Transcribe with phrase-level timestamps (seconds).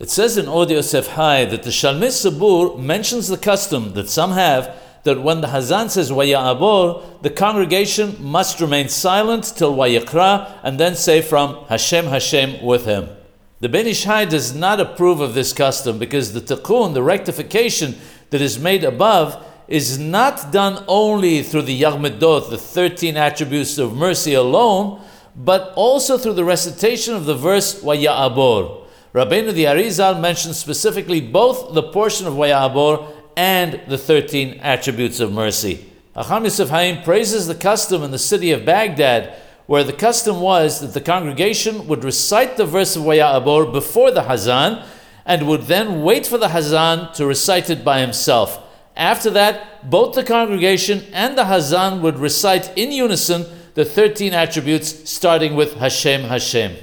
[0.00, 4.32] It says in Od Yosef Hai that the Shalmei Sabur mentions the custom that some
[4.32, 4.74] have
[5.04, 10.96] that when the Hazan says Vaya'abor, the congregation must remain silent till Vayakra and then
[10.96, 13.08] say from Hashem Hashem with him.
[13.60, 17.94] The Ben Ish Hai does not approve of this custom because the tikkun, the rectification
[18.30, 23.78] that is made above, is not done only through the Yag Middot, the 13 attributes
[23.78, 25.00] of mercy alone,
[25.36, 28.83] but also through the recitation of the verse Vaya'abor.
[29.14, 35.32] Rabbeinu the Arizal mentions specifically both the portion of Vayabor and the 13 attributes of
[35.32, 35.86] mercy.
[36.16, 39.32] Hacham Yosef Haim praises the custom in the city of Baghdad,
[39.66, 44.22] where the custom was that the congregation would recite the verse of Vayabor before the
[44.22, 44.84] Hazan
[45.24, 48.60] and would then wait for the Hazan to recite it by himself.
[48.96, 55.08] After that, both the congregation and the Hazan would recite in unison the 13 attributes,
[55.08, 56.76] starting with Hashem Hashem.